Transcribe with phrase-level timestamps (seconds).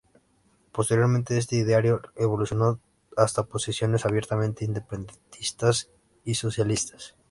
[0.71, 2.79] Posteriormente este ideario evolucionó
[3.15, 5.91] hasta posiciones abiertamente independentistas
[6.25, 7.15] y socialistas.